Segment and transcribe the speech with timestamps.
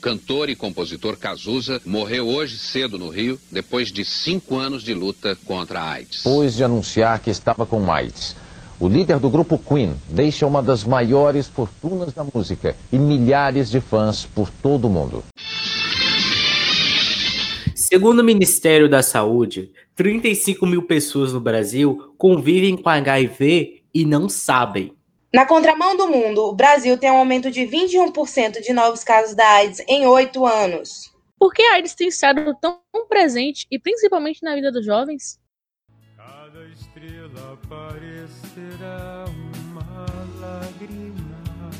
[0.00, 5.36] cantor e compositor Cazuza morreu hoje cedo no Rio, depois de cinco anos de luta
[5.44, 6.22] contra a AIDS.
[6.24, 8.34] Depois de anunciar que estava com AIDS.
[8.80, 13.78] O líder do grupo Queen deixa uma das maiores fortunas da música e milhares de
[13.78, 15.22] fãs por todo o mundo.
[17.74, 24.28] Segundo o Ministério da Saúde, 35 mil pessoas no Brasil convivem com HIV e não
[24.28, 24.92] sabem.
[25.32, 29.48] Na contramão do mundo, o Brasil tem um aumento de 21% de novos casos da
[29.48, 31.14] AIDS em oito anos.
[31.38, 35.38] Por que a AIDS tem estado tão presente e principalmente na vida dos jovens?
[36.16, 40.06] Cada estrela parecerá uma
[40.40, 41.70] lágrima.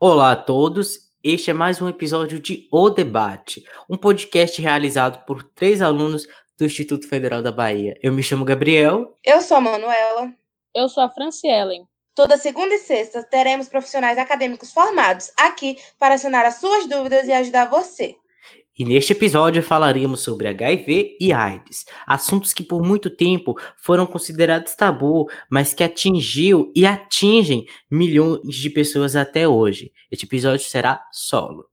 [0.00, 5.42] Olá a todos este é mais um episódio de O Debate, um podcast realizado por
[5.42, 6.26] três alunos
[6.58, 7.94] do Instituto Federal da Bahia.
[8.02, 9.18] Eu me chamo Gabriel.
[9.22, 10.39] Eu sou a Manuela.
[10.74, 11.84] Eu sou a Francielen.
[12.14, 17.32] Toda segunda e sexta teremos profissionais acadêmicos formados aqui para sanar as suas dúvidas e
[17.32, 18.14] ajudar você.
[18.78, 24.74] E neste episódio falaremos sobre HIV e AIDS, assuntos que por muito tempo foram considerados
[24.74, 29.92] tabu, mas que atingiu e atingem milhões de pessoas até hoje.
[30.10, 31.66] Este episódio será solo.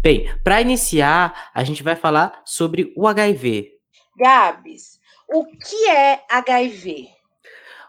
[0.00, 3.72] Bem, para iniciar, a gente vai falar sobre o HIV.
[4.16, 7.08] Gabs, o que é HIV?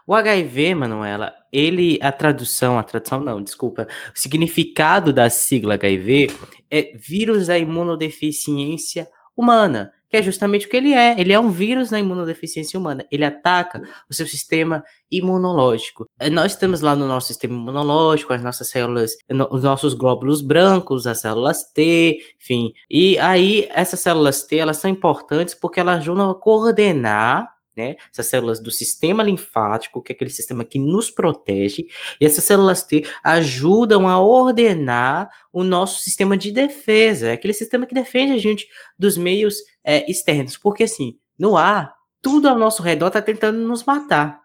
[0.06, 6.28] O HIV, Manuela, ele, a tradução, a tradução não, desculpa, o significado da sigla HIV
[6.68, 11.18] é vírus da imunodeficiência humana, que é justamente o que ele é.
[11.18, 13.06] Ele é um vírus da imunodeficiência humana.
[13.10, 13.80] Ele ataca
[14.10, 16.06] o seu sistema imunológico.
[16.18, 19.12] É, nós estamos lá no nosso sistema imunológico, as nossas células,
[19.50, 22.72] os nossos glóbulos brancos, as células T, enfim.
[22.90, 27.96] E aí, essas células T, elas são importantes porque elas ajudam a coordenar né?
[28.12, 31.86] Essas células do sistema linfático, que é aquele sistema que nos protege,
[32.20, 37.86] e essas células T ajudam a ordenar o nosso sistema de defesa, é aquele sistema
[37.86, 42.82] que defende a gente dos meios é, externos, porque assim, no ar, tudo ao nosso
[42.82, 44.40] redor está tentando nos matar,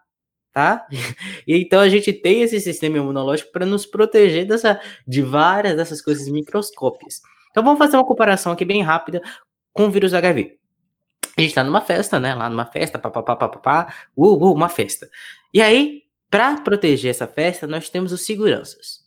[0.52, 0.86] tá?
[1.46, 6.00] E então a gente tem esse sistema imunológico para nos proteger dessa, de várias dessas
[6.00, 7.20] coisas microscópicas.
[7.50, 9.20] Então vamos fazer uma comparação aqui bem rápida
[9.72, 10.58] com o vírus HIV
[11.36, 12.34] a gente tá numa festa, né?
[12.34, 15.08] Lá numa festa, papapá, papapá, uh, uh, uma festa.
[15.52, 19.04] E aí, para proteger essa festa, nós temos os seguranças.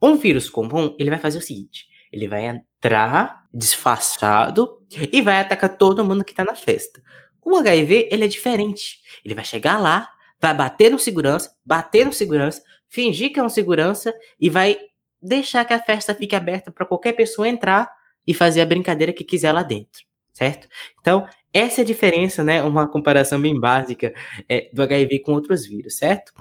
[0.00, 4.80] Um vírus comum, ele vai fazer o seguinte: ele vai entrar disfarçado
[5.12, 7.02] e vai atacar todo mundo que tá na festa.
[7.44, 9.00] O HIV, ele é diferente.
[9.24, 10.08] Ele vai chegar lá,
[10.40, 14.78] vai bater no segurança, bater no segurança, fingir que é um segurança e vai
[15.20, 17.90] deixar que a festa fique aberta para qualquer pessoa entrar
[18.26, 20.68] e fazer a brincadeira que quiser lá dentro, certo?
[21.00, 22.62] Então, essa é a diferença, né?
[22.62, 24.14] Uma comparação bem básica
[24.48, 26.32] é, do HIV com outros vírus, certo?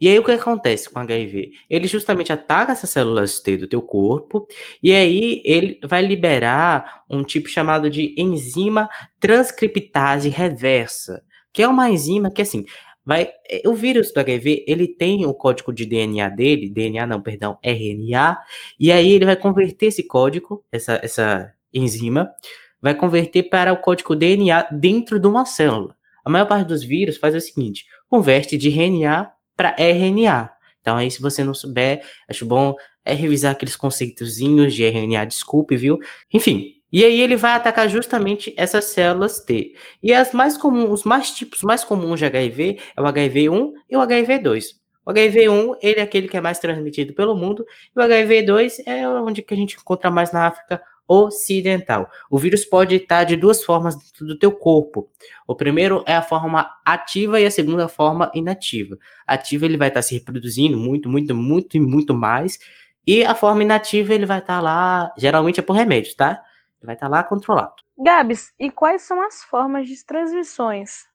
[0.00, 1.50] E aí o que acontece com o HIV?
[1.68, 4.46] Ele justamente ataca essas células T do teu corpo
[4.82, 8.88] e aí ele vai liberar um tipo chamado de enzima
[9.20, 11.22] transcriptase reversa,
[11.52, 12.64] que é uma enzima que assim
[13.04, 17.20] vai é, o vírus do HIV ele tem o código de DNA dele, DNA não,
[17.20, 18.38] perdão, RNA,
[18.80, 22.30] e aí ele vai converter esse código, essa essa enzima
[22.80, 25.96] vai converter para o código DNA dentro de uma célula.
[26.24, 30.50] A maior parte dos vírus faz o seguinte: converte de RNA para RNA.
[30.80, 32.74] Então, aí, se você não souber, acho bom
[33.04, 35.98] é revisar aqueles conceitozinhos de RNA, desculpe, viu?
[36.32, 39.74] Enfim, e aí ele vai atacar justamente essas células T.
[40.02, 43.96] E as mais comuns, os mais tipos mais comuns de HIV é o HIV1 e
[43.96, 44.64] o HIV2.
[45.04, 47.64] O HIV1, ele é aquele que é mais transmitido pelo mundo,
[47.96, 52.08] e o HIV2 é onde que a gente encontra mais na África ocidental.
[52.30, 55.08] O vírus pode estar de duas formas dentro do teu corpo.
[55.46, 58.98] O primeiro é a forma ativa e a segunda forma inativa.
[59.26, 62.58] Ativa ele vai estar se reproduzindo muito, muito, muito e muito mais.
[63.06, 66.42] E a forma inativa ele vai estar lá, geralmente é por remédio, tá?
[66.78, 67.72] Ele vai estar lá controlado.
[67.98, 71.08] Gabs, e quais são as formas de transmissões?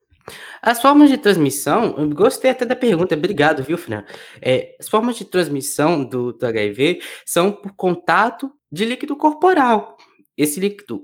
[0.62, 4.04] As formas de transmissão, eu gostei até da pergunta, obrigado, viu, Fran?
[4.42, 9.96] É, as formas de transmissão do, do HIV são por contato de líquido corporal.
[10.36, 11.04] Esse líquido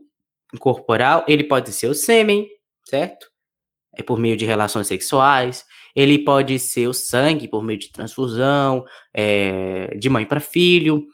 [0.59, 2.47] corporal, ele pode ser o sêmen,
[2.83, 3.27] certo?
[3.95, 5.63] É por meio de relações sexuais.
[5.95, 8.83] Ele pode ser o sangue por meio de transfusão,
[9.13, 11.05] é, de mãe para filho.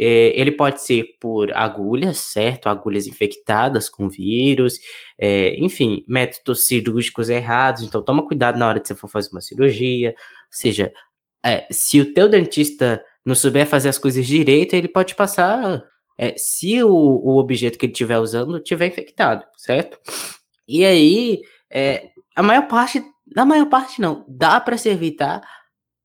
[0.00, 2.68] É, ele pode ser por agulhas, certo?
[2.68, 4.78] Agulhas infectadas com vírus,
[5.18, 7.82] é, enfim, métodos cirúrgicos errados.
[7.82, 10.10] Então, toma cuidado na hora que você for fazer uma cirurgia.
[10.10, 10.16] Ou
[10.50, 10.90] seja,
[11.44, 15.84] é, se o teu dentista não souber fazer as coisas direito, ele pode passar
[16.18, 19.98] é, se o, o objeto que ele estiver usando estiver infectado, certo?
[20.66, 23.02] E aí, é, a maior parte
[23.34, 24.24] Na maior parte, não.
[24.28, 25.42] Dá para se evitar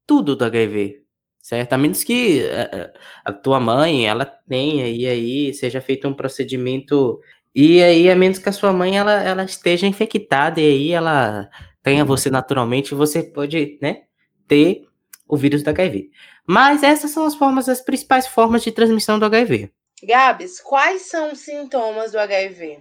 [0.05, 1.01] tudo do HIV,
[1.41, 1.73] certo?
[1.73, 2.93] A menos que a, eh, eh,
[3.25, 7.19] a tua mãe, ela tenha, e aí seja feito um procedimento.
[7.55, 11.49] E aí, a menos que a sua mãe, ela, ela esteja infectada, e aí ela
[11.83, 14.03] tenha você naturalmente, você pode, né,
[14.47, 14.85] ter
[15.27, 16.09] o vírus do HIV.
[16.47, 19.71] Mas essas são as formas, as principais formas de transmissão do HIV.
[20.01, 22.79] Gabs, quais são os sintomas do HIV?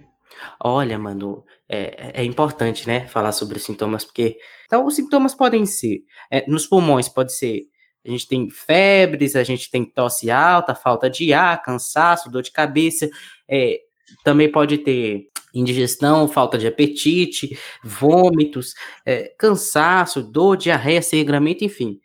[0.59, 5.65] Olha, mano, é, é importante, né, falar sobre os sintomas, porque então os sintomas podem
[5.65, 7.63] ser, é, nos pulmões pode ser,
[8.05, 12.51] a gente tem febres, a gente tem tosse alta, falta de ar, cansaço, dor de
[12.51, 13.09] cabeça,
[13.47, 13.79] é,
[14.23, 18.73] também pode ter indigestão, falta de apetite, vômitos,
[19.05, 21.99] é, cansaço, dor, diarreia, sangramento, enfim.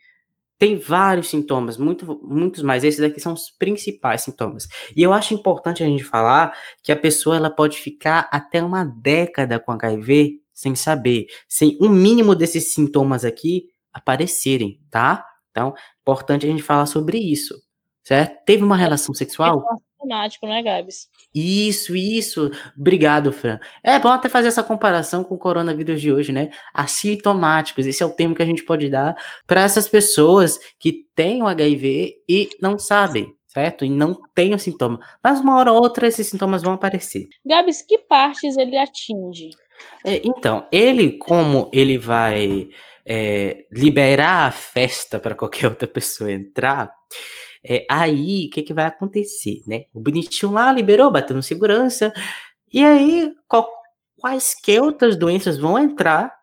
[0.58, 2.82] Tem vários sintomas, muito, muitos mais.
[2.82, 4.66] Esses aqui são os principais sintomas.
[4.96, 6.52] E eu acho importante a gente falar
[6.82, 11.88] que a pessoa ela pode ficar até uma década com HIV sem saber, sem um
[11.88, 15.24] mínimo desses sintomas aqui aparecerem, tá?
[15.52, 17.54] Então, importante a gente falar sobre isso,
[18.02, 18.44] certo?
[18.44, 19.64] Teve uma relação sexual?
[19.98, 21.08] Automático, né, Gabs?
[21.34, 22.50] Isso, isso.
[22.78, 23.58] Obrigado, Fran.
[23.82, 26.50] É bom até fazer essa comparação com o coronavírus de hoje, né?
[26.72, 27.84] Assintomáticos.
[27.84, 29.16] Esse é o termo que a gente pode dar
[29.46, 33.84] para essas pessoas que têm o HIV e não sabem, certo?
[33.84, 35.00] E não têm o sintoma.
[35.22, 37.26] Mas uma hora ou outra esses sintomas vão aparecer.
[37.44, 39.50] Gabs, que partes ele atinge?
[40.04, 42.68] É, então, ele, como ele vai
[43.04, 46.92] é, liberar a festa para qualquer outra pessoa entrar,
[47.68, 49.84] é, aí, o que, que vai acontecer, né?
[49.92, 52.12] O bonitinho lá liberou, bateu no segurança,
[52.72, 53.68] e aí qual,
[54.16, 56.34] quaisquer outras doenças vão entrar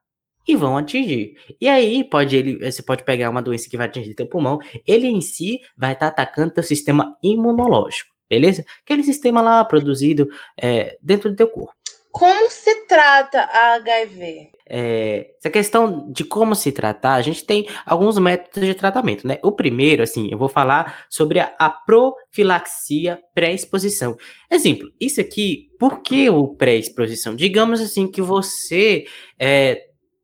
[0.48, 1.36] e vão atingir.
[1.60, 5.08] E aí pode ele, você pode pegar uma doença que vai atingir teu pulmão, ele
[5.08, 8.64] em si vai estar tá atacando teu sistema imunológico, beleza?
[8.84, 10.30] Aquele sistema lá produzido
[10.62, 11.74] é, dentro do teu corpo.
[12.16, 14.52] Como se trata a HIV?
[14.70, 19.38] É, essa questão de como se tratar, a gente tem alguns métodos de tratamento, né?
[19.44, 24.16] O primeiro, assim, eu vou falar sobre a, a profilaxia pré-exposição.
[24.50, 27.36] Exemplo, isso aqui, por que o pré-exposição?
[27.36, 29.04] Digamos assim que você
[29.38, 29.82] é,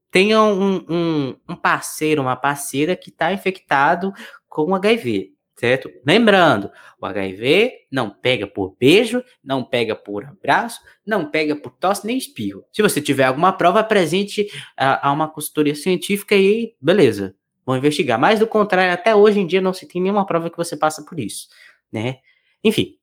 [0.09, 4.13] tenha um, um, um parceiro, uma parceira que está infectado
[4.47, 5.91] com HIV certo?
[6.03, 12.07] Lembrando, o HIV não pega por beijo, não pega por abraço, não pega por tosse
[12.07, 12.65] nem espirro.
[12.71, 18.19] Se você tiver alguma prova, apresente a, a uma consultoria científica e beleza, vão investigar.
[18.19, 21.05] Mas do contrário, até hoje em dia não se tem nenhuma prova que você passa
[21.05, 21.47] por isso,
[21.91, 22.17] né?
[22.63, 22.95] Enfim.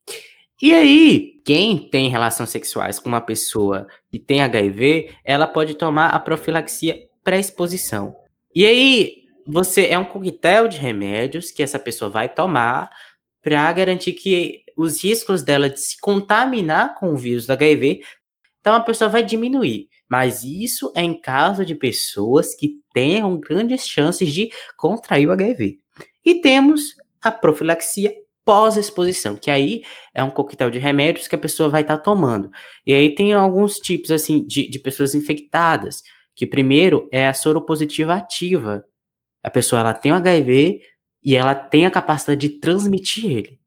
[0.61, 6.09] E aí, quem tem relações sexuais com uma pessoa que tem HIV, ela pode tomar
[6.09, 8.17] a profilaxia pré-exposição.
[8.53, 12.91] E aí, você é um coquetel de remédios que essa pessoa vai tomar
[13.43, 18.03] para garantir que os riscos dela de se contaminar com o vírus do HIV,
[18.61, 19.89] então a pessoa vai diminuir.
[20.09, 25.79] Mas isso é em caso de pessoas que tenham grandes chances de contrair o HIV.
[26.25, 29.83] E temos a profilaxia pós-exposição, que aí
[30.15, 32.51] é um coquetel de remédios que a pessoa vai estar tá tomando.
[32.87, 36.03] E aí tem alguns tipos assim de, de pessoas infectadas,
[36.35, 38.85] que primeiro é a soropositiva ativa,
[39.43, 40.81] a pessoa ela tem o HIV
[41.23, 43.61] e ela tem a capacidade de transmitir ele.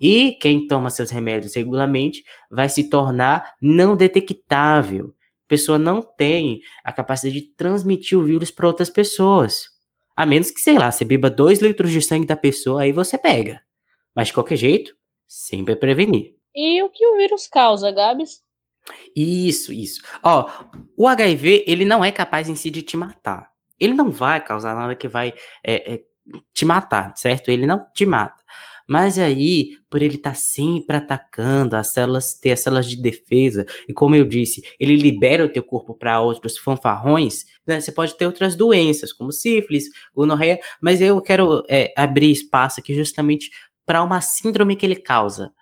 [0.00, 5.14] E quem toma seus remédios regularmente vai se tornar não detectável.
[5.46, 9.66] A pessoa não tem a capacidade de transmitir o vírus para outras pessoas.
[10.14, 13.16] A menos que, sei lá, você beba dois litros de sangue da pessoa, aí você
[13.18, 13.60] pega.
[14.14, 14.94] Mas de qualquer jeito,
[15.26, 16.34] sempre prevenir.
[16.54, 18.42] E o que o vírus causa, Gabs?
[19.14, 20.02] Isso, isso.
[20.22, 20.48] Ó,
[20.96, 24.74] o HIV, ele não é capaz em si de te matar ele não vai causar
[24.74, 25.32] nada que vai
[25.64, 26.02] é, é,
[26.52, 27.50] te matar, certo?
[27.50, 28.42] Ele não te mata.
[28.88, 33.66] Mas aí, por ele estar tá sempre atacando as células, ter as células de defesa,
[33.86, 37.80] e como eu disse, ele libera o teu corpo para outros fanfarrões, né?
[37.82, 42.94] Você pode ter outras doenças, como sífilis, gonorreia, mas eu quero é, abrir espaço aqui
[42.94, 43.50] justamente
[43.84, 45.52] para uma síndrome que ele causa,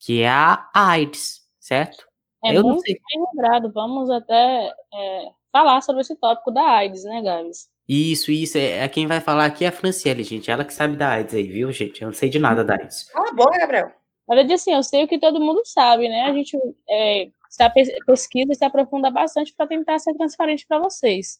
[0.00, 2.04] que é a AIDS, certo?
[2.44, 7.22] É eu muito bem lembrado, vamos até é, falar sobre esse tópico da AIDS, né,
[7.22, 7.68] Gabs?
[7.88, 8.56] Isso, isso.
[8.56, 10.50] É, é, quem vai falar aqui é a Franciele, gente.
[10.50, 12.00] Ela que sabe da AIDS aí, viu, gente?
[12.00, 13.08] Eu não sei de nada da AIDS.
[13.14, 13.92] Ah, bom, Gabriel.
[14.28, 16.22] Na verdade, assim, eu sei o que todo mundo sabe, né?
[16.22, 16.56] A gente
[16.88, 21.38] é, está pesquisa e se aprofunda bastante para tentar ser transparente para vocês.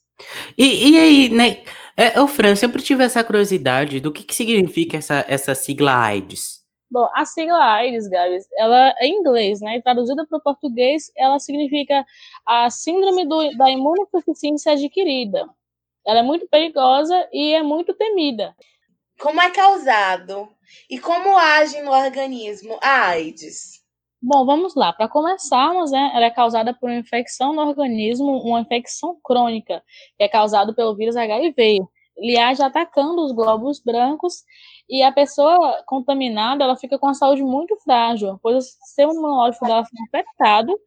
[0.59, 1.63] E, e, aí, né?
[1.97, 6.62] É, ô, Fran, sempre tive essa curiosidade do que, que significa essa, essa sigla AIDS.
[6.93, 9.79] Bom, a sigla AIDS, Gabs, ela é em inglês, né?
[9.79, 12.05] E traduzida para o português, ela significa
[12.47, 15.49] a síndrome do, da imunodeficiência adquirida.
[16.07, 18.55] Ela é muito perigosa e é muito temida.
[19.19, 20.47] Como é causado
[20.91, 23.81] e como age no organismo a AIDS?
[24.21, 24.93] Bom, vamos lá.
[24.93, 29.83] Para começarmos, né, ela é causada por uma infecção no organismo, uma infecção crônica,
[30.19, 31.79] que é causada pelo vírus HIV.
[32.19, 34.45] Ele age atacando os glóbulos brancos
[34.89, 39.65] e a pessoa contaminada, ela fica com a saúde muito frágil, pois o sistema imunológico
[39.65, 40.79] dela fica afetado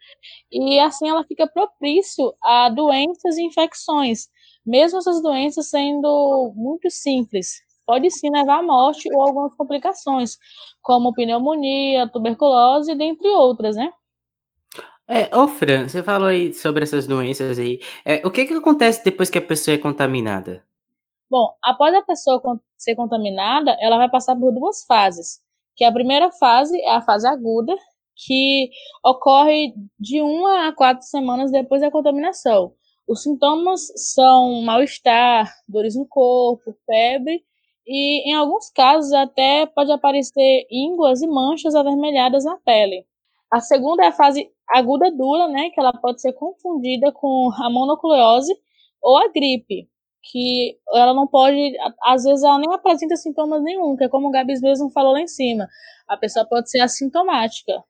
[0.52, 4.28] e assim ela fica propício a doenças e infecções,
[4.66, 7.64] mesmo essas doenças sendo muito simples.
[7.86, 10.38] Pode sim levar à morte ou algumas complicações,
[10.82, 13.92] como pneumonia, tuberculose, dentre outras, né?
[15.08, 17.80] É, ô Fran, você falou aí sobre essas doenças aí.
[18.04, 20.64] É, o que que acontece depois que a pessoa é contaminada?
[21.29, 22.41] Bom, após a pessoa
[22.77, 25.39] ser contaminada, ela vai passar por duas fases.
[25.75, 27.75] Que a primeira fase é a fase aguda,
[28.15, 28.70] que
[29.03, 32.74] ocorre de uma a quatro semanas depois da contaminação.
[33.08, 37.44] Os sintomas são mal-estar, dores no corpo, febre
[37.86, 43.05] e, em alguns casos, até pode aparecer ínguas e manchas avermelhadas na pele.
[43.51, 47.70] A segunda é a fase aguda dura, né, que ela pode ser confundida com a
[47.70, 48.53] mononucleose
[49.01, 49.88] ou a gripe,
[50.32, 54.32] que ela não pode, às vezes ela nem apresenta sintomas nenhum, que é como o
[54.32, 55.67] Gabs mesmo falou lá em cima,
[56.08, 57.84] a pessoa pode ser assintomática.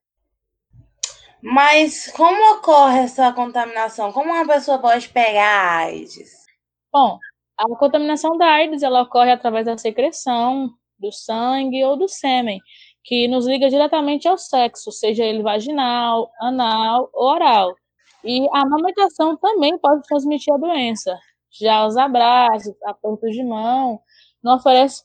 [1.42, 4.12] Mas como ocorre essa contaminação?
[4.12, 6.46] Como uma pessoa pode pegar AIDS?
[6.92, 7.20] Bom,
[7.58, 12.60] a contaminação da AIDS ela ocorre através da secreção, do sangue ou do sêmen,
[13.04, 17.76] que nos liga diretamente ao sexo, seja ele vaginal, anal ou oral.
[18.24, 21.16] E a amamentação também pode transmitir a doença.
[21.60, 24.00] Já os abraços, apertos de mão,
[24.44, 25.04] não oferece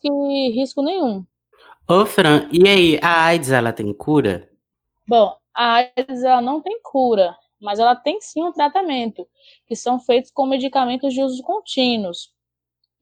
[0.52, 1.24] risco nenhum.
[1.88, 4.48] Ô, Fran, e aí, a AIDS ela tem cura?
[5.06, 9.26] Bom, a AIDS ela não tem cura, mas ela tem sim um tratamento,
[9.66, 12.32] que são feitos com medicamentos de uso contínuos.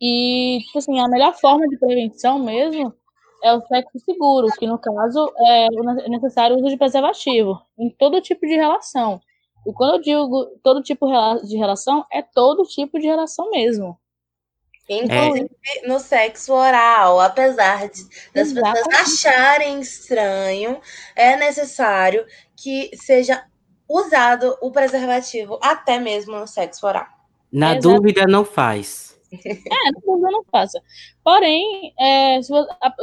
[0.01, 2.95] E, tipo assim, a melhor forma de prevenção mesmo
[3.43, 5.69] é o sexo seguro, que no caso é
[6.09, 9.21] necessário o uso de preservativo em todo tipo de relação.
[9.69, 11.07] E quando eu digo todo tipo
[11.45, 13.99] de relação, é todo tipo de relação mesmo.
[14.89, 15.51] Inclusive
[15.85, 15.87] é.
[15.87, 18.03] no sexo oral, apesar de,
[18.35, 18.89] das Exatamente.
[18.89, 20.81] pessoas acharem estranho,
[21.15, 22.25] é necessário
[22.57, 23.45] que seja
[23.87, 27.07] usado o preservativo até mesmo no sexo oral.
[27.53, 27.95] Na Exato.
[27.95, 29.07] dúvida, não faz.
[29.31, 30.81] É, na dúvida, não faça.
[31.23, 32.55] Porém, é, você,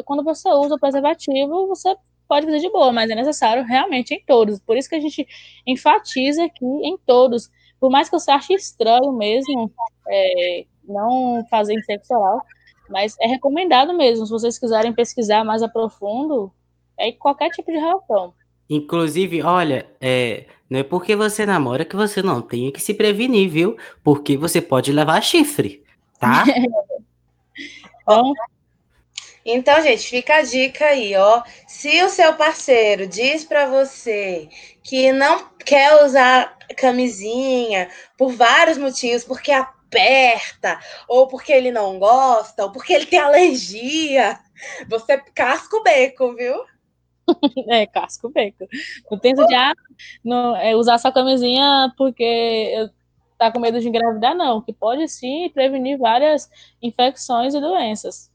[0.03, 1.95] quando você usa o preservativo, você
[2.27, 4.59] pode fazer de boa, mas é necessário realmente em todos.
[4.59, 5.27] Por isso que a gente
[5.65, 7.49] enfatiza aqui em todos.
[7.79, 9.71] Por mais que você ache estranho mesmo
[10.07, 12.41] é, não fazer em sexo oral,
[12.89, 14.25] mas é recomendado mesmo.
[14.25, 16.51] Se vocês quiserem pesquisar mais a profundo,
[16.97, 18.33] é qualquer tipo de relação.
[18.69, 23.49] Inclusive, olha, é, não é porque você namora que você não tem que se prevenir,
[23.49, 23.77] viu?
[24.03, 25.83] Porque você pode levar chifre,
[26.19, 26.43] tá?
[28.01, 28.33] então,
[29.45, 31.43] então, gente, fica a dica aí, ó.
[31.67, 34.49] Se o seu parceiro diz para você
[34.83, 42.63] que não quer usar camisinha por vários motivos, porque aperta, ou porque ele não gosta,
[42.63, 44.39] ou porque ele tem alergia,
[44.89, 46.55] você casca o beco, viu?
[47.69, 48.67] é, casco beco.
[49.11, 49.73] Não tenta de ah,
[50.23, 52.89] não, é, usar sua camisinha porque
[53.37, 54.61] tá com medo de engravidar, não.
[54.61, 56.49] Que pode sim prevenir várias
[56.81, 58.33] infecções e doenças.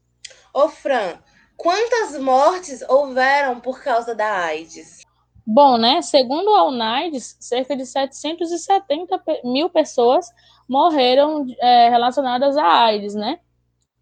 [0.53, 1.17] Ô, Fran,
[1.55, 5.01] quantas mortes houveram por causa da AIDS?
[5.45, 6.01] Bom, né?
[6.01, 10.27] Segundo a UNAIDS, cerca de 770 mil pessoas
[10.67, 13.39] morreram é, relacionadas à AIDS, né?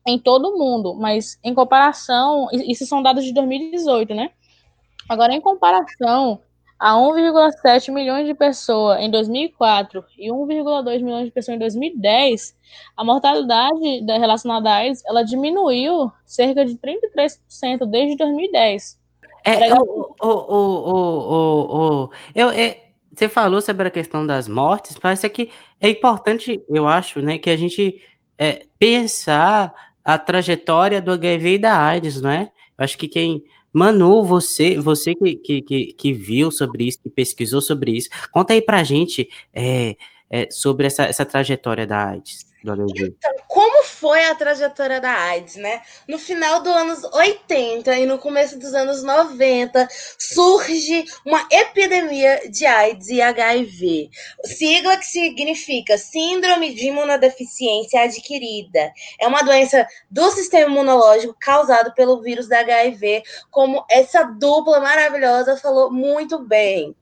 [0.08, 0.96] Em todo o mundo.
[0.96, 4.32] Mas em comparação, isso são dados de 2018, né?
[5.08, 6.42] Agora, em comparação
[6.80, 12.56] a 1,7 milhões de pessoas em 2004 e 1,2 milhões de pessoas em 2010,
[12.96, 18.98] a mortalidade relacionada à AIDS ela diminuiu cerca de 33% desde 2010.
[19.44, 24.98] É, o, o, o, o, o, eu, é, você falou sobre a questão das mortes,
[24.98, 25.50] parece que
[25.82, 28.02] é importante, eu acho, né, que a gente
[28.38, 32.52] é, pensar a trajetória do HIV e da AIDS, não é?
[32.78, 37.62] Eu acho que quem Manu, você, você que, que, que, viu sobre isso, que pesquisou
[37.62, 39.96] sobre isso, conta aí pra gente é,
[40.30, 42.49] é, sobre essa, essa trajetória da AIDS.
[43.18, 45.82] Então, como foi a trajetória da AIDS, né?
[46.08, 49.88] No final dos anos 80 e no começo dos anos 90,
[50.18, 54.10] surge uma epidemia de AIDS e HIV.
[54.46, 58.92] Sigla que significa Síndrome de Imunodeficiência Adquirida.
[59.20, 65.56] É uma doença do sistema imunológico causada pelo vírus da HIV, como essa dupla maravilhosa
[65.56, 66.96] falou muito bem.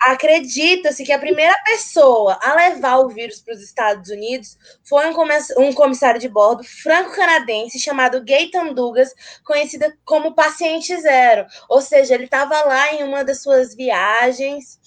[0.00, 5.72] Acredita-se que a primeira pessoa a levar o vírus para os Estados Unidos foi um
[5.72, 9.12] comissário de bordo franco-canadense chamado Gaetan Dugas,
[9.44, 11.46] conhecido como Paciente Zero.
[11.68, 14.78] Ou seja, ele estava lá em uma das suas viagens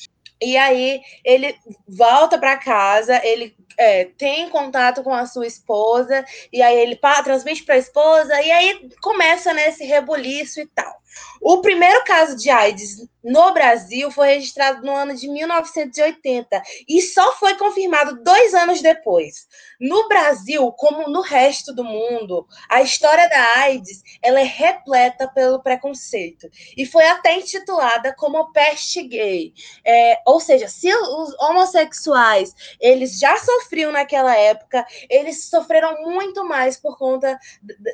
[0.41, 1.55] e aí ele
[1.87, 7.63] volta para casa, ele é, tem contato com a sua esposa, e aí ele transmite
[7.63, 11.00] para a esposa, e aí começa nesse né, rebuliço e tal.
[11.41, 17.35] O primeiro caso de AIDS no Brasil foi registrado no ano de 1980 e só
[17.37, 19.47] foi confirmado dois anos depois.
[19.79, 25.61] No Brasil, como no resto do mundo, a história da AIDS ela é repleta pelo
[25.61, 29.53] preconceito e foi até intitulada como peste gay.
[29.85, 36.77] É, ou seja, se os homossexuais eles já sofriam naquela época, eles sofreram muito mais
[36.77, 37.37] por conta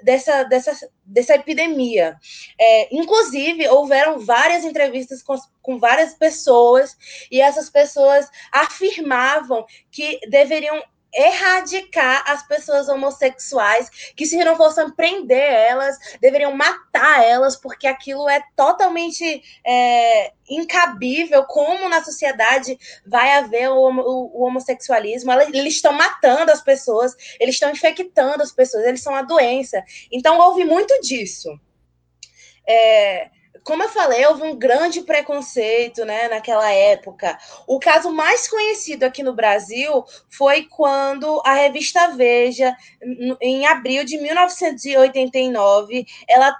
[0.03, 0.71] dessa, dessa,
[1.07, 2.17] dessa epidemia.
[2.59, 6.97] É, inclusive, houveram várias entrevistas com, com várias pessoas,
[7.31, 10.81] e essas pessoas afirmavam que deveriam
[11.13, 18.29] erradicar as pessoas homossexuais, que se não fossem prender elas, deveriam matar elas, porque aquilo
[18.29, 25.93] é totalmente é, incabível, como na sociedade vai haver o, o, o homossexualismo, eles estão
[25.93, 29.83] matando as pessoas, eles estão infectando as pessoas, eles são a doença.
[30.11, 31.49] Então houve muito disso.
[32.67, 33.29] É,
[33.67, 37.37] como eu falei, houve um grande preconceito né, naquela época.
[37.67, 42.73] O caso mais conhecido aqui no Brasil foi quando a revista Veja,
[43.41, 46.55] em abril de 1989, ela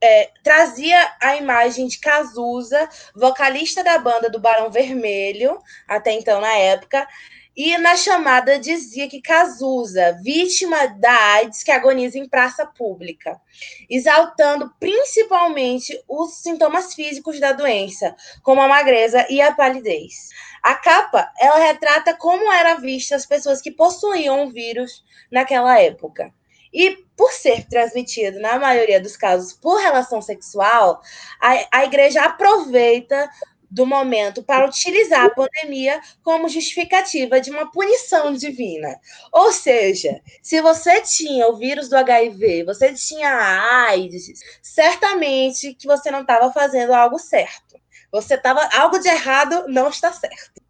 [0.00, 6.52] é, trazia a imagem de Cazuza, vocalista da banda do Barão Vermelho, até então na
[6.52, 7.08] época,
[7.56, 13.40] e na chamada dizia que Cazuza, vítima da AIDS que agoniza em praça pública,
[13.88, 20.28] exaltando principalmente os sintomas físicos da doença, como a magreza e a palidez.
[20.62, 26.30] A capa, ela retrata como era vista as pessoas que possuíam o vírus naquela época.
[26.72, 31.00] E por ser transmitido, na maioria dos casos, por relação sexual,
[31.40, 33.30] a, a igreja aproveita
[33.70, 38.98] do momento para utilizar a pandemia como justificativa de uma punição divina.
[39.32, 45.86] Ou seja, se você tinha o vírus do HIV, você tinha a AIDS, certamente que
[45.86, 47.76] você não estava fazendo algo certo.
[48.12, 50.62] Você estava algo de errado não está certo.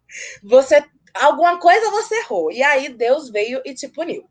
[0.43, 0.83] Você
[1.13, 4.27] alguma coisa você errou e aí Deus veio e te puniu.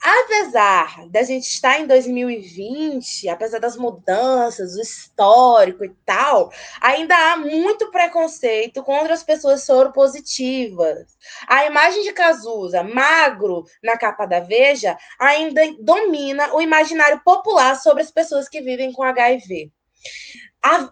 [0.00, 7.36] Apesar da gente estar em 2020, apesar das mudanças, o histórico e tal, ainda há
[7.36, 11.16] muito preconceito contra as pessoas soropositivas.
[11.48, 18.02] A imagem de Cazuza, magro, na capa da Veja, ainda domina o imaginário popular sobre
[18.02, 19.72] as pessoas que vivem com HIV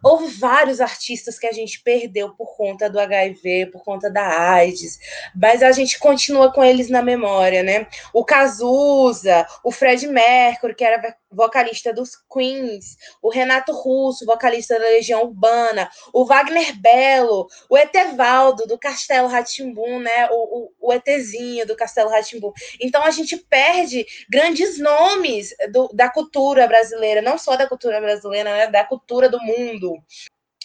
[0.03, 4.99] houve vários artistas que a gente perdeu por conta do HIV, por conta da AIDS,
[5.35, 7.87] mas a gente continua com eles na memória, né?
[8.13, 14.87] O Cazuza, o Fred Mercury, que era vocalista dos Queens, o Renato Russo, vocalista da
[14.87, 20.29] Legião Urbana, o Wagner Belo, o Etevaldo, do Castelo Ratimbum, né?
[20.31, 22.53] O, o, o ETzinho do Castelo Ratimbum.
[22.81, 28.51] Então a gente perde grandes nomes do, da cultura brasileira, não só da cultura brasileira,
[28.51, 28.67] né?
[28.69, 29.56] Da cultura do mundo.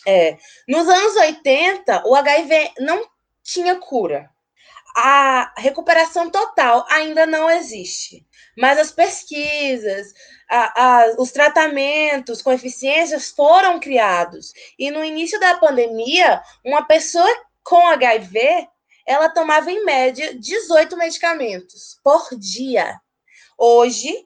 [0.07, 3.05] É, nos anos 80, o HIV não
[3.43, 4.31] tinha cura
[4.95, 8.25] a recuperação total ainda não existe,
[8.57, 10.13] mas as pesquisas,
[10.49, 14.53] a, a, os tratamentos com eficiências foram criados.
[14.77, 17.29] E no início da pandemia, uma pessoa
[17.63, 18.67] com HIV,
[19.05, 22.99] ela tomava em média 18 medicamentos por dia.
[23.57, 24.25] Hoje,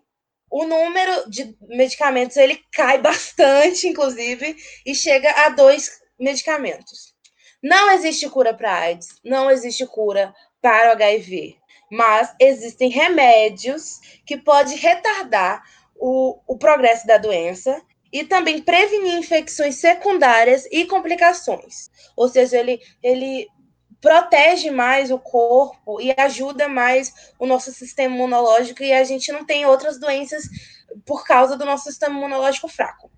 [0.50, 4.56] o número de medicamentos ele cai bastante, inclusive,
[4.86, 7.14] e chega a dois medicamentos.
[7.62, 11.56] Não existe cura para AIDS, não existe cura para o HIV,
[11.92, 15.64] mas existem remédios que podem retardar
[15.96, 17.82] o, o progresso da doença
[18.12, 21.90] e também prevenir infecções secundárias e complicações.
[22.16, 23.48] Ou seja, ele, ele
[24.06, 29.44] protege mais o corpo e ajuda mais o nosso sistema imunológico e a gente não
[29.44, 30.44] tem outras doenças
[31.04, 33.10] por causa do nosso sistema imunológico fraco.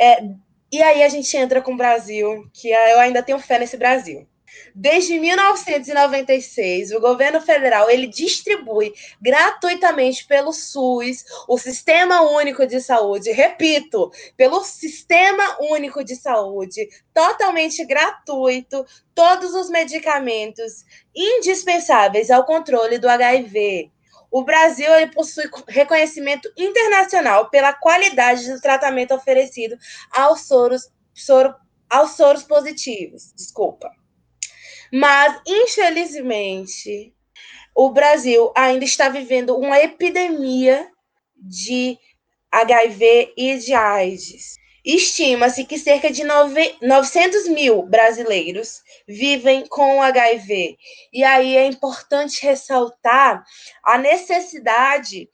[0.00, 0.24] É,
[0.72, 4.26] e aí a gente entra com o Brasil, que eu ainda tenho fé nesse Brasil.
[4.74, 13.32] Desde 1996, o governo federal ele distribui gratuitamente pelo SUS, o Sistema Único de Saúde,
[13.32, 18.84] repito, pelo Sistema Único de Saúde, totalmente gratuito,
[19.14, 20.84] todos os medicamentos
[21.14, 23.90] indispensáveis ao controle do HIV.
[24.30, 29.76] O Brasil possui reconhecimento internacional pela qualidade do tratamento oferecido
[30.10, 31.54] aos soros, soro
[31.90, 33.90] aos soros positivos, desculpa.
[34.92, 37.14] Mas, infelizmente,
[37.74, 40.86] o Brasil ainda está vivendo uma epidemia
[41.34, 41.98] de
[42.50, 44.56] HIV e de AIDS.
[44.84, 50.76] Estima-se que cerca de 900 mil brasileiros vivem com HIV.
[51.12, 53.44] E aí é importante ressaltar
[53.84, 55.30] a necessidade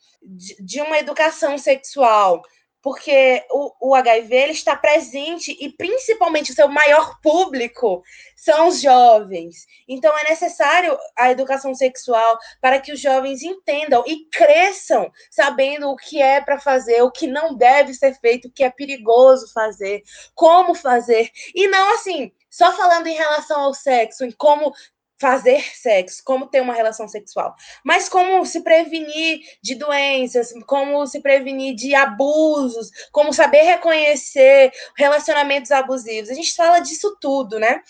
[0.60, 2.42] de uma educação sexual,
[2.82, 8.02] porque o, o HIV ele está presente e principalmente o seu maior público
[8.36, 9.66] são os jovens.
[9.88, 15.96] Então é necessário a educação sexual para que os jovens entendam e cresçam sabendo o
[15.96, 20.02] que é para fazer, o que não deve ser feito, o que é perigoso fazer,
[20.34, 21.30] como fazer.
[21.54, 24.72] E não assim, só falando em relação ao sexo, em como
[25.20, 27.54] fazer sexo, como ter uma relação sexual,
[27.84, 35.70] mas como se prevenir de doenças, como se prevenir de abusos, como saber reconhecer relacionamentos
[35.72, 36.30] abusivos.
[36.30, 37.82] A gente fala disso tudo, né?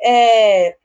[0.00, 0.76] É,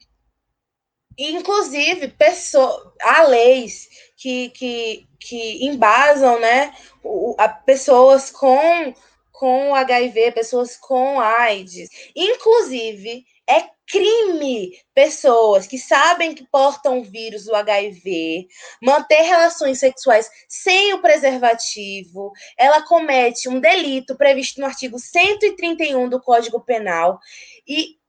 [1.18, 3.88] inclusive, pessoa, há leis
[4.18, 8.94] que, que, que embasam né, o, a pessoas com,
[9.32, 11.90] com HIV, pessoas com AIDS.
[12.16, 18.48] Inclusive, é crime pessoas que sabem que portam o vírus do HIV
[18.82, 22.32] manter relações sexuais sem o preservativo.
[22.58, 27.20] Ela comete um delito previsto no artigo 131 do Código Penal
[27.68, 28.00] e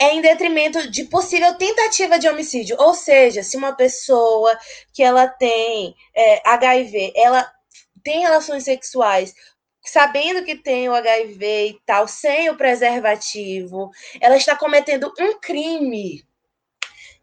[0.00, 2.76] é em detrimento de possível tentativa de homicídio.
[2.78, 4.56] Ou seja, se uma pessoa
[4.92, 7.50] que ela tem é, HIV, ela
[8.02, 9.34] tem relações sexuais
[9.84, 13.90] sabendo que tem o HIV e tal, sem o preservativo,
[14.20, 16.24] ela está cometendo um crime.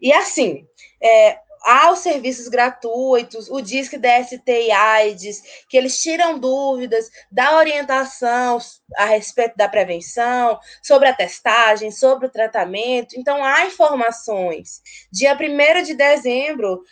[0.02, 0.66] E assim,
[1.02, 7.58] é, há os serviços gratuitos, o Disque DST e AIDS, que eles tiram dúvidas, dá
[7.58, 8.60] orientação
[8.98, 13.16] a respeito da prevenção, sobre a testagem, sobre o tratamento.
[13.18, 14.82] Então, há informações.
[15.12, 16.84] Dia 1 de dezembro,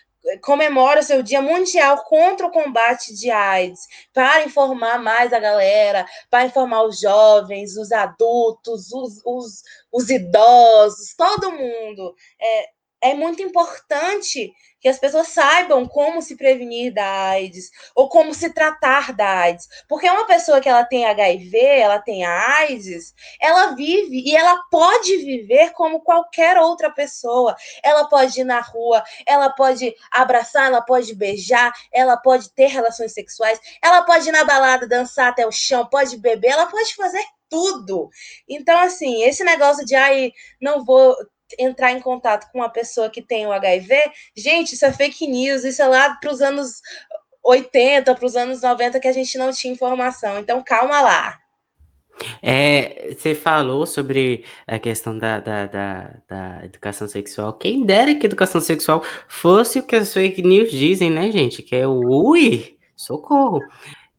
[0.41, 3.81] comemora o seu Dia Mundial contra o combate de AIDS,
[4.13, 11.13] para informar mais a galera, para informar os jovens, os adultos, os, os, os idosos,
[11.15, 12.15] todo mundo.
[12.39, 18.33] É, é muito importante que as pessoas saibam como se prevenir da AIDS ou como
[18.33, 19.67] se tratar da AIDS.
[19.87, 25.17] Porque uma pessoa que ela tem HIV, ela tem AIDS, ela vive e ela pode
[25.17, 27.55] viver como qualquer outra pessoa.
[27.83, 33.13] Ela pode ir na rua, ela pode abraçar, ela pode beijar, ela pode ter relações
[33.13, 37.23] sexuais, ela pode ir na balada dançar até o chão, pode beber, ela pode fazer
[37.49, 38.09] tudo.
[38.47, 40.31] Então, assim, esse negócio de ai,
[40.61, 41.15] não vou
[41.57, 43.95] entrar em contato com uma pessoa que tem o HIV,
[44.35, 46.81] gente, isso é fake news, isso é lá para os anos
[47.43, 50.37] 80, para os anos 90 que a gente não tinha informação.
[50.39, 51.39] Então, calma lá.
[52.41, 57.53] É, você falou sobre a questão da, da, da, da, educação sexual.
[57.53, 61.61] Quem dera que educação sexual fosse o que as fake news dizem, né, gente?
[61.61, 63.61] Que é o ui, socorro.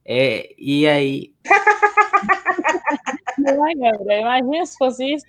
[0.05, 1.33] É, e aí.
[3.39, 3.73] Não é?
[4.21, 5.27] Imagina se fosse isso.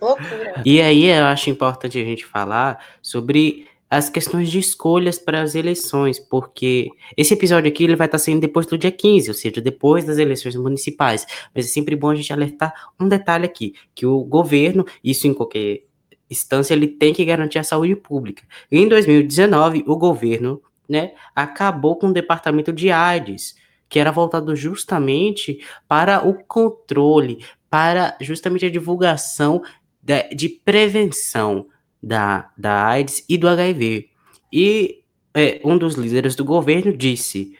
[0.00, 0.62] Loucura.
[0.64, 5.54] E aí eu acho importante a gente falar sobre as questões de escolhas para as
[5.54, 9.60] eleições, porque esse episódio aqui ele vai estar sendo depois do dia 15, ou seja,
[9.60, 11.24] depois das eleições municipais.
[11.54, 15.34] Mas é sempre bom a gente alertar um detalhe aqui, que o governo, isso em
[15.34, 15.84] qualquer
[16.28, 18.42] instância, ele tem que garantir a saúde pública.
[18.70, 23.54] Em 2019, o governo, né, acabou com o departamento de AIDS,
[23.88, 29.62] que era voltado justamente para o controle, para justamente a divulgação
[30.04, 31.66] de, de prevenção
[32.02, 34.10] da, da AIDS e do HIV.
[34.52, 37.56] E é, um dos líderes do governo disse: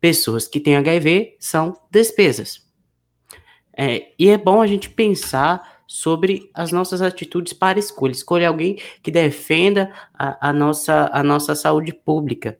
[0.00, 2.66] pessoas que têm HIV são despesas.
[3.76, 8.12] É, e é bom a gente pensar sobre as nossas atitudes para escolha.
[8.12, 12.58] Escolher alguém que defenda a, a, nossa, a nossa saúde pública.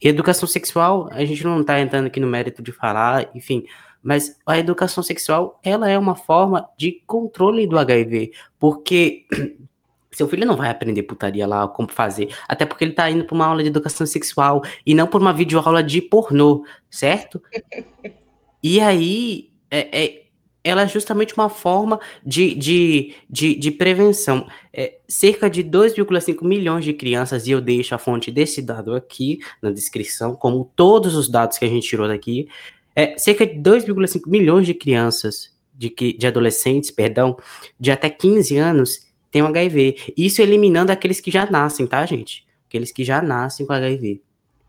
[0.00, 3.64] E educação sexual, a gente não está entrando aqui no mérito de falar, enfim,
[4.04, 9.24] mas a educação sexual, ela é uma forma de controle do HIV, porque
[10.12, 13.34] seu filho não vai aprender putaria lá, como fazer, até porque ele tá indo para
[13.34, 17.42] uma aula de educação sexual e não por uma videoaula de pornô, certo?
[18.62, 20.24] E aí, é, é,
[20.62, 24.46] ela é justamente uma forma de, de, de, de prevenção.
[24.72, 29.38] É, cerca de 2,5 milhões de crianças, e eu deixo a fonte desse dado aqui
[29.60, 32.48] na descrição, como todos os dados que a gente tirou daqui,
[32.94, 37.36] é, cerca de 2,5 milhões de crianças, de, de adolescentes, perdão,
[37.78, 40.14] de até 15 anos têm HIV.
[40.16, 42.46] Isso eliminando aqueles que já nascem, tá, gente?
[42.68, 44.22] Aqueles que já nascem com HIV.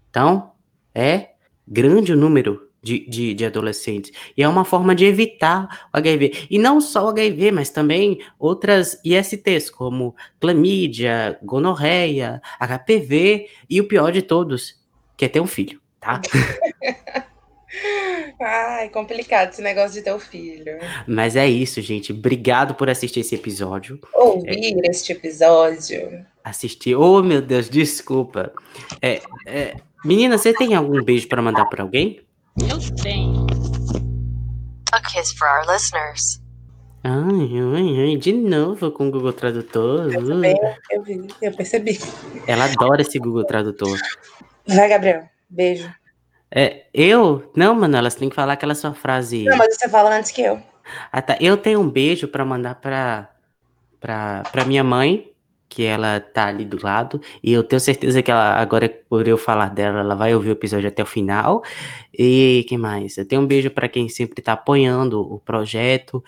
[0.09, 0.51] Então,
[0.93, 1.29] é
[1.67, 4.11] grande o número de, de, de, adolescentes.
[4.37, 6.47] E é uma forma de evitar o HIV.
[6.49, 13.87] E não só o HIV, mas também outras ISTs, como clamídia, gonorreia, HPV e o
[13.87, 14.79] pior de todos,
[15.17, 16.21] que é ter um filho, tá?
[18.41, 20.77] Ai, complicado esse negócio de ter um filho.
[21.07, 22.11] Mas é isso, gente.
[22.11, 23.99] Obrigado por assistir esse episódio.
[24.13, 26.25] Ouvir é, este episódio.
[26.43, 26.95] Assistir.
[26.95, 28.53] Oh, meu Deus, desculpa.
[29.01, 32.21] É, é, menina, você tem algum beijo para mandar para alguém?
[32.61, 33.45] Eu tenho.
[34.91, 36.41] A kiss for our listeners.
[37.03, 40.11] Ai, ai, ai, de novo com o Google Tradutor.
[40.11, 40.55] Eu também,
[40.89, 41.99] eu vi, eu percebi.
[42.47, 43.99] Ela adora esse Google Tradutor.
[44.67, 45.29] Vai, Gabriel.
[45.47, 45.87] Beijo.
[46.51, 47.51] É, eu?
[47.55, 49.43] Não, mano, elas têm que falar aquela sua frase.
[49.43, 50.61] Não, mas você fala antes que eu.
[51.11, 51.37] Ah, tá.
[51.39, 53.29] Eu tenho um beijo para mandar pra,
[53.99, 55.31] pra, pra minha mãe,
[55.67, 59.37] que ela tá ali do lado, e eu tenho certeza que ela, agora por eu
[59.37, 61.63] falar dela, ela vai ouvir o episódio até o final.
[62.17, 63.17] E que mais?
[63.17, 66.23] Eu tenho um beijo para quem sempre tá apoiando o projeto,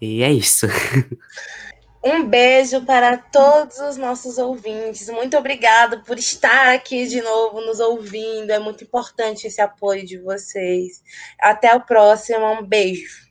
[0.00, 0.66] e é isso.
[2.02, 5.08] Um beijo para todos os nossos ouvintes.
[5.08, 8.50] Muito obrigado por estar aqui de novo nos ouvindo.
[8.50, 11.02] É muito importante esse apoio de vocês.
[11.40, 12.44] Até o próximo.
[12.46, 13.27] Um beijo.